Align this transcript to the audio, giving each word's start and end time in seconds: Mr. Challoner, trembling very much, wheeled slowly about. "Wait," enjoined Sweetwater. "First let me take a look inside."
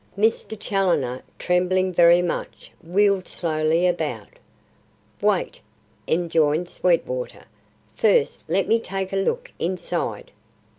Mr. 0.17 0.59
Challoner, 0.59 1.21
trembling 1.37 1.93
very 1.93 2.23
much, 2.23 2.71
wheeled 2.83 3.27
slowly 3.27 3.85
about. 3.85 4.29
"Wait," 5.21 5.61
enjoined 6.07 6.67
Sweetwater. 6.67 7.43
"First 7.95 8.43
let 8.47 8.67
me 8.67 8.79
take 8.79 9.13
a 9.13 9.15
look 9.15 9.51
inside." 9.59 10.31